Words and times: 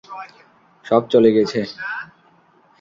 সব 0.85 1.01
চলে 1.11 1.29
গেছে। 1.31 1.59